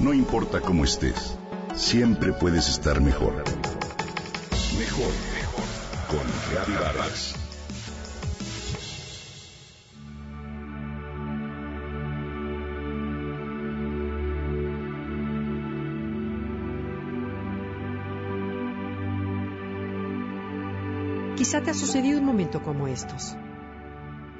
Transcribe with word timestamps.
No 0.00 0.14
importa 0.14 0.62
cómo 0.62 0.84
estés, 0.84 1.36
siempre 1.74 2.32
puedes 2.32 2.70
estar 2.70 3.02
mejor. 3.02 3.44
Mejor, 4.78 5.12
mejor. 5.34 5.64
Con 6.08 6.26
Reavivadas. 6.50 7.34
Quizá 21.36 21.60
te 21.60 21.72
ha 21.72 21.74
sucedido 21.74 22.20
un 22.20 22.24
momento 22.24 22.62
como 22.62 22.88
estos. 22.88 23.36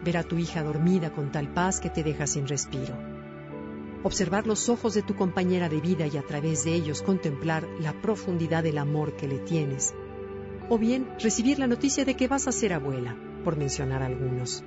Ver 0.02 0.16
a 0.16 0.22
tu 0.22 0.38
hija 0.38 0.62
dormida 0.62 1.10
con 1.10 1.30
tal 1.30 1.48
paz 1.48 1.80
que 1.80 1.90
te 1.90 2.02
deja 2.02 2.26
sin 2.26 2.48
respiro 2.48 3.09
observar 4.02 4.46
los 4.46 4.68
ojos 4.68 4.94
de 4.94 5.02
tu 5.02 5.14
compañera 5.14 5.68
de 5.68 5.80
vida 5.80 6.06
y 6.06 6.16
a 6.16 6.22
través 6.22 6.64
de 6.64 6.74
ellos 6.74 7.02
contemplar 7.02 7.66
la 7.80 7.92
profundidad 8.00 8.62
del 8.62 8.78
amor 8.78 9.16
que 9.16 9.28
le 9.28 9.38
tienes. 9.38 9.94
O 10.68 10.78
bien 10.78 11.08
recibir 11.18 11.58
la 11.58 11.66
noticia 11.66 12.04
de 12.04 12.14
que 12.14 12.28
vas 12.28 12.46
a 12.48 12.52
ser 12.52 12.72
abuela, 12.72 13.16
por 13.44 13.56
mencionar 13.56 14.02
algunos. 14.02 14.64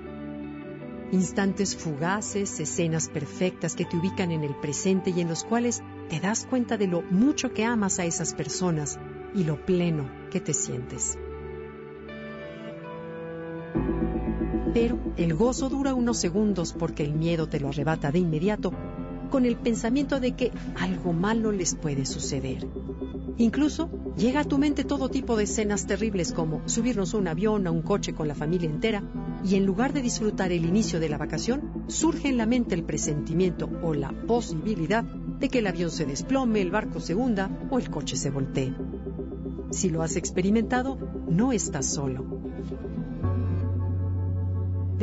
Instantes 1.11 1.75
fugaces, 1.75 2.59
escenas 2.59 3.07
perfectas 3.07 3.75
que 3.75 3.85
te 3.85 3.97
ubican 3.97 4.31
en 4.31 4.43
el 4.43 4.55
presente 4.55 5.11
y 5.11 5.21
en 5.21 5.29
los 5.29 5.43
cuales 5.43 5.81
te 6.09 6.19
das 6.19 6.45
cuenta 6.49 6.77
de 6.77 6.87
lo 6.87 7.01
mucho 7.03 7.53
que 7.53 7.63
amas 7.63 7.99
a 7.99 8.05
esas 8.05 8.33
personas 8.33 8.99
y 9.35 9.43
lo 9.43 9.63
pleno 9.63 10.09
que 10.31 10.39
te 10.39 10.53
sientes. 10.53 11.17
Pero 14.73 14.99
el 15.17 15.35
gozo 15.35 15.69
dura 15.69 15.93
unos 15.93 16.17
segundos 16.17 16.73
porque 16.73 17.03
el 17.03 17.13
miedo 17.13 17.47
te 17.47 17.59
lo 17.59 17.69
arrebata 17.69 18.11
de 18.11 18.17
inmediato 18.17 18.71
con 19.33 19.47
el 19.47 19.55
pensamiento 19.55 20.19
de 20.19 20.35
que 20.35 20.51
algo 20.79 21.11
malo 21.11 21.51
les 21.51 21.73
puede 21.73 22.05
suceder. 22.05 22.67
Incluso 23.37 23.89
llega 24.15 24.41
a 24.41 24.43
tu 24.43 24.59
mente 24.59 24.83
todo 24.83 25.09
tipo 25.09 25.35
de 25.35 25.45
escenas 25.45 25.87
terribles 25.87 26.33
como 26.33 26.61
subirnos 26.69 27.15
a 27.15 27.17
un 27.17 27.27
avión, 27.27 27.65
a 27.65 27.71
un 27.71 27.81
coche 27.81 28.13
con 28.13 28.27
la 28.27 28.35
familia 28.35 28.69
entera, 28.69 29.01
y 29.43 29.55
en 29.55 29.65
lugar 29.65 29.91
de 29.91 30.03
disfrutar 30.03 30.51
el 30.51 30.65
inicio 30.65 30.99
de 30.99 31.09
la 31.09 31.17
vacación, 31.17 31.83
surge 31.87 32.29
en 32.29 32.37
la 32.37 32.45
mente 32.45 32.75
el 32.75 32.83
presentimiento 32.83 33.71
o 33.81 33.95
la 33.95 34.11
posibilidad 34.11 35.03
de 35.03 35.49
que 35.49 35.57
el 35.57 35.65
avión 35.65 35.89
se 35.89 36.05
desplome, 36.05 36.61
el 36.61 36.69
barco 36.69 36.99
se 36.99 37.15
hunda 37.15 37.49
o 37.71 37.79
el 37.79 37.89
coche 37.89 38.15
se 38.15 38.29
voltee. 38.29 38.75
Si 39.71 39.89
lo 39.89 40.03
has 40.03 40.15
experimentado, 40.15 40.99
no 41.27 41.53
estás 41.53 41.87
solo. 41.87 42.23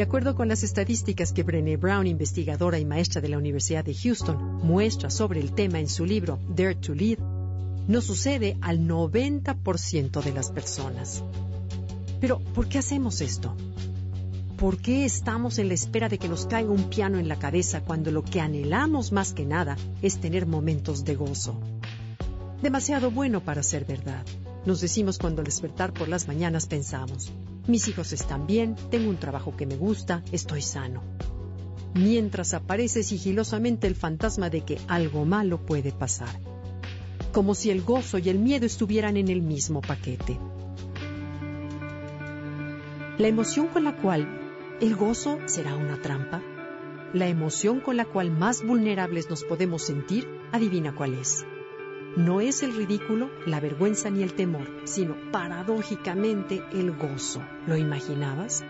De 0.00 0.04
acuerdo 0.04 0.34
con 0.34 0.48
las 0.48 0.62
estadísticas 0.62 1.34
que 1.34 1.42
Brené 1.42 1.76
Brown, 1.76 2.06
investigadora 2.06 2.78
y 2.78 2.86
maestra 2.86 3.20
de 3.20 3.28
la 3.28 3.36
Universidad 3.36 3.84
de 3.84 3.94
Houston, 3.94 4.56
muestra 4.62 5.10
sobre 5.10 5.40
el 5.40 5.52
tema 5.52 5.78
en 5.78 5.88
su 5.90 6.06
libro 6.06 6.38
Dare 6.48 6.76
to 6.76 6.94
Lead, 6.94 7.18
no 7.86 8.00
sucede 8.00 8.56
al 8.62 8.88
90% 8.88 10.22
de 10.22 10.32
las 10.32 10.52
personas. 10.52 11.22
Pero, 12.18 12.38
¿por 12.38 12.66
qué 12.66 12.78
hacemos 12.78 13.20
esto? 13.20 13.54
¿Por 14.56 14.78
qué 14.78 15.04
estamos 15.04 15.58
en 15.58 15.68
la 15.68 15.74
espera 15.74 16.08
de 16.08 16.16
que 16.16 16.30
nos 16.30 16.46
caiga 16.46 16.70
un 16.70 16.88
piano 16.88 17.18
en 17.18 17.28
la 17.28 17.38
cabeza 17.38 17.82
cuando 17.82 18.10
lo 18.10 18.24
que 18.24 18.40
anhelamos 18.40 19.12
más 19.12 19.34
que 19.34 19.44
nada 19.44 19.76
es 20.00 20.18
tener 20.18 20.46
momentos 20.46 21.04
de 21.04 21.14
gozo? 21.14 21.60
Demasiado 22.62 23.10
bueno 23.10 23.42
para 23.42 23.62
ser 23.62 23.84
verdad. 23.84 24.24
Nos 24.64 24.80
decimos 24.80 25.18
cuando 25.18 25.42
al 25.42 25.46
despertar 25.46 25.92
por 25.92 26.08
las 26.08 26.26
mañanas 26.26 26.64
pensamos, 26.64 27.30
mis 27.70 27.88
hijos 27.88 28.12
están 28.12 28.46
bien, 28.46 28.76
tengo 28.90 29.08
un 29.08 29.16
trabajo 29.16 29.56
que 29.56 29.66
me 29.66 29.76
gusta, 29.76 30.22
estoy 30.32 30.62
sano. 30.62 31.02
Mientras 31.94 32.54
aparece 32.54 33.02
sigilosamente 33.02 33.86
el 33.86 33.94
fantasma 33.94 34.50
de 34.50 34.62
que 34.62 34.78
algo 34.88 35.24
malo 35.24 35.64
puede 35.64 35.92
pasar. 35.92 36.40
Como 37.32 37.54
si 37.54 37.70
el 37.70 37.82
gozo 37.82 38.18
y 38.18 38.28
el 38.28 38.38
miedo 38.38 38.66
estuvieran 38.66 39.16
en 39.16 39.28
el 39.28 39.42
mismo 39.42 39.80
paquete. 39.80 40.38
La 43.18 43.28
emoción 43.28 43.68
con 43.68 43.84
la 43.84 43.96
cual 43.96 44.28
el 44.80 44.96
gozo 44.96 45.38
será 45.46 45.76
una 45.76 46.00
trampa. 46.00 46.42
La 47.12 47.28
emoción 47.28 47.80
con 47.80 47.96
la 47.96 48.04
cual 48.04 48.30
más 48.30 48.64
vulnerables 48.64 49.28
nos 49.28 49.44
podemos 49.44 49.82
sentir, 49.82 50.28
adivina 50.52 50.94
cuál 50.94 51.14
es 51.14 51.44
no 52.16 52.40
es 52.40 52.62
el 52.62 52.74
ridículo, 52.74 53.30
la 53.46 53.60
vergüenza 53.60 54.10
ni 54.10 54.22
el 54.22 54.34
temor, 54.34 54.68
sino 54.84 55.16
paradójicamente 55.30 56.62
el 56.72 56.90
gozo. 56.96 57.42
¿Lo 57.66 57.76
imaginabas? 57.76 58.64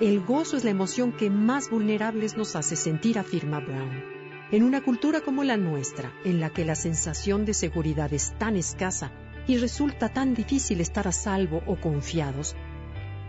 El 0.00 0.20
gozo 0.20 0.56
es 0.56 0.64
la 0.64 0.70
emoción 0.70 1.12
que 1.12 1.30
más 1.30 1.70
vulnerables 1.70 2.36
nos 2.36 2.56
hace 2.56 2.76
sentir, 2.76 3.18
afirma 3.18 3.60
Brown. 3.60 4.02
En 4.50 4.62
una 4.62 4.82
cultura 4.82 5.20
como 5.20 5.44
la 5.44 5.56
nuestra, 5.56 6.12
en 6.24 6.40
la 6.40 6.50
que 6.50 6.64
la 6.64 6.74
sensación 6.74 7.44
de 7.44 7.54
seguridad 7.54 8.12
es 8.12 8.34
tan 8.38 8.56
escasa 8.56 9.12
y 9.46 9.58
resulta 9.58 10.08
tan 10.08 10.34
difícil 10.34 10.80
estar 10.80 11.06
a 11.06 11.12
salvo 11.12 11.62
o 11.66 11.76
confiados, 11.76 12.56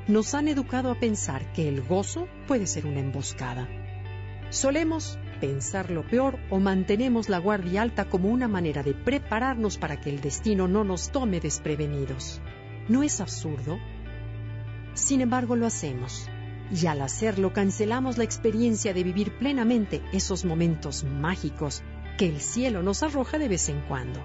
nos 0.08 0.34
han 0.34 0.48
educado 0.48 0.92
a 0.92 1.00
pensar 1.00 1.52
que 1.52 1.68
el 1.68 1.82
gozo 1.82 2.28
puede 2.48 2.68
ser 2.68 2.86
una 2.86 3.00
emboscada. 3.00 3.68
Solemos 4.50 5.20
pensar 5.46 5.92
lo 5.92 6.02
peor 6.02 6.40
o 6.50 6.60
mantenemos 6.60 7.30
la 7.30 7.38
guardia 7.38 7.84
alta 7.84 8.06
como 8.06 8.30
una 8.30 8.48
manera 8.48 8.82
de 8.82 8.96
prepararnos 8.96 9.78
para 9.78 10.02
que 10.02 10.10
el 10.10 10.20
destino 10.20 10.68
no 10.68 10.84
nos 10.84 11.12
tome 11.12 11.40
desprevenidos. 11.40 12.42
¿No 12.90 13.04
es 13.04 13.22
absurdo? 13.22 13.78
Sin 14.96 15.22
embargo, 15.22 15.56
lo 15.56 15.68
hacemos. 15.68 16.28
Y 16.72 16.88
al 16.88 17.00
hacerlo 17.04 17.54
cancelamos 17.54 18.18
la 18.18 18.24
experiencia 18.24 18.92
de 18.92 19.04
vivir 19.04 19.38
plenamente 19.38 20.02
esos 20.14 20.46
momentos 20.46 21.04
mágicos 21.04 21.84
que 22.18 22.28
el 22.28 22.42
cielo 22.42 22.82
nos 22.82 23.04
arroja 23.04 23.38
de 23.38 23.48
vez 23.48 23.70
en 23.70 23.82
cuando. 23.82 24.24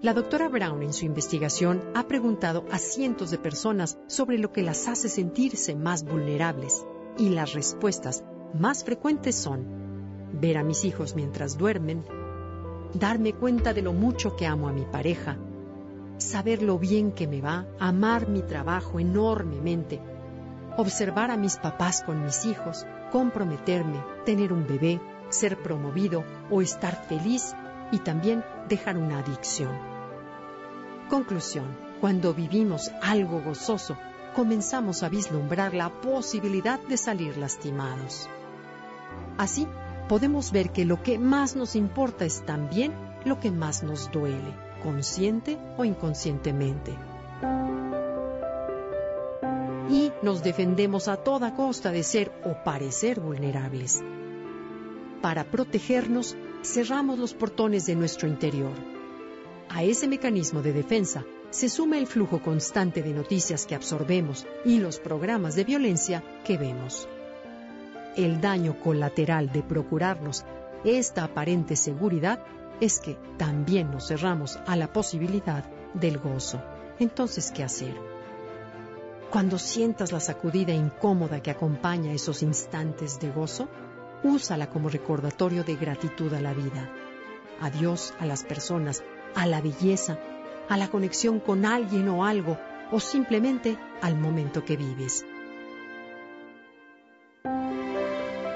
La 0.00 0.14
doctora 0.14 0.48
Brown 0.48 0.82
en 0.82 0.94
su 0.94 1.04
investigación 1.04 1.82
ha 1.94 2.06
preguntado 2.08 2.64
a 2.70 2.78
cientos 2.78 3.30
de 3.30 3.36
personas 3.36 3.98
sobre 4.06 4.38
lo 4.38 4.52
que 4.52 4.62
las 4.62 4.88
hace 4.88 5.10
sentirse 5.10 5.74
más 5.74 6.02
vulnerables 6.04 6.82
y 7.18 7.30
las 7.30 7.52
respuestas 7.52 8.24
más 8.54 8.84
frecuentes 8.84 9.34
son 9.36 9.84
ver 10.32 10.58
a 10.58 10.64
mis 10.64 10.84
hijos 10.84 11.14
mientras 11.14 11.56
duermen, 11.56 12.04
darme 12.94 13.32
cuenta 13.32 13.72
de 13.72 13.82
lo 13.82 13.92
mucho 13.92 14.36
que 14.36 14.46
amo 14.46 14.68
a 14.68 14.72
mi 14.72 14.84
pareja, 14.84 15.36
saber 16.18 16.62
lo 16.62 16.78
bien 16.78 17.12
que 17.12 17.26
me 17.26 17.40
va, 17.40 17.66
amar 17.78 18.28
mi 18.28 18.42
trabajo 18.42 19.00
enormemente, 19.00 20.00
observar 20.76 21.30
a 21.30 21.36
mis 21.36 21.56
papás 21.56 22.02
con 22.02 22.24
mis 22.24 22.44
hijos, 22.46 22.86
comprometerme, 23.12 24.02
tener 24.24 24.52
un 24.52 24.66
bebé, 24.66 25.00
ser 25.28 25.56
promovido 25.62 26.24
o 26.50 26.62
estar 26.62 27.04
feliz 27.06 27.54
y 27.92 27.98
también 27.98 28.44
dejar 28.68 28.96
una 28.96 29.18
adicción. 29.18 29.70
Conclusión. 31.08 31.84
Cuando 32.00 32.34
vivimos 32.34 32.90
algo 33.00 33.40
gozoso, 33.40 33.96
comenzamos 34.34 35.02
a 35.02 35.08
vislumbrar 35.08 35.72
la 35.74 35.88
posibilidad 36.00 36.78
de 36.80 36.96
salir 36.96 37.36
lastimados. 37.36 38.28
Así, 39.38 39.66
podemos 40.08 40.52
ver 40.52 40.70
que 40.70 40.84
lo 40.84 41.02
que 41.02 41.18
más 41.18 41.56
nos 41.56 41.76
importa 41.76 42.24
es 42.24 42.44
también 42.44 42.92
lo 43.24 43.40
que 43.40 43.50
más 43.50 43.82
nos 43.82 44.10
duele, 44.10 44.52
consciente 44.82 45.56
o 45.78 45.84
inconscientemente. 45.84 46.94
Y 49.88 50.12
nos 50.22 50.42
defendemos 50.42 51.08
a 51.08 51.16
toda 51.16 51.54
costa 51.54 51.90
de 51.90 52.02
ser 52.02 52.32
o 52.44 52.62
parecer 52.64 53.20
vulnerables. 53.20 54.02
Para 55.22 55.44
protegernos, 55.44 56.36
cerramos 56.62 57.18
los 57.18 57.34
portones 57.34 57.86
de 57.86 57.94
nuestro 57.94 58.28
interior 58.28 58.72
a 59.68 59.82
ese 59.82 60.06
mecanismo 60.06 60.62
de 60.62 60.72
defensa 60.72 61.24
se 61.54 61.68
suma 61.68 61.98
el 61.98 62.08
flujo 62.08 62.42
constante 62.42 63.00
de 63.00 63.14
noticias 63.14 63.64
que 63.64 63.76
absorbemos 63.76 64.44
y 64.64 64.80
los 64.80 64.98
programas 64.98 65.54
de 65.54 65.62
violencia 65.62 66.24
que 66.44 66.58
vemos. 66.58 67.08
El 68.16 68.40
daño 68.40 68.80
colateral 68.80 69.52
de 69.52 69.62
procurarnos 69.62 70.44
esta 70.84 71.22
aparente 71.22 71.76
seguridad 71.76 72.40
es 72.80 72.98
que 72.98 73.16
también 73.36 73.92
nos 73.92 74.08
cerramos 74.08 74.58
a 74.66 74.74
la 74.74 74.92
posibilidad 74.92 75.64
del 75.94 76.18
gozo. 76.18 76.60
Entonces, 76.98 77.52
¿qué 77.52 77.62
hacer? 77.62 77.94
Cuando 79.30 79.56
sientas 79.56 80.10
la 80.10 80.18
sacudida 80.18 80.72
incómoda 80.72 81.40
que 81.40 81.52
acompaña 81.52 82.12
esos 82.12 82.42
instantes 82.42 83.20
de 83.20 83.30
gozo, 83.30 83.68
úsala 84.24 84.70
como 84.70 84.88
recordatorio 84.88 85.62
de 85.62 85.76
gratitud 85.76 86.34
a 86.34 86.40
la 86.40 86.52
vida, 86.52 86.90
a 87.60 87.70
Dios, 87.70 88.12
a 88.18 88.26
las 88.26 88.42
personas, 88.42 89.04
a 89.36 89.46
la 89.46 89.60
belleza, 89.60 90.18
a 90.68 90.76
la 90.76 90.88
conexión 90.88 91.40
con 91.40 91.64
alguien 91.64 92.08
o 92.08 92.24
algo, 92.24 92.58
o 92.90 93.00
simplemente 93.00 93.78
al 94.02 94.16
momento 94.16 94.64
que 94.64 94.76
vives. 94.76 95.24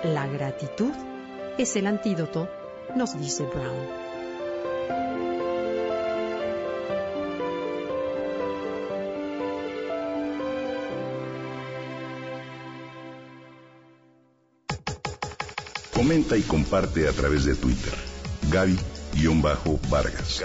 La 0.04 0.26
gratitud 0.26 0.92
es 1.58 1.74
el 1.76 1.86
antídoto, 1.86 2.48
nos 2.94 3.18
dice 3.18 3.44
Brown. 3.44 4.08
Comenta 15.92 16.36
y 16.36 16.42
comparte 16.42 17.08
a 17.08 17.12
través 17.12 17.44
de 17.44 17.54
Twitter. 17.56 17.92
Gaby-Vargas. 18.50 20.44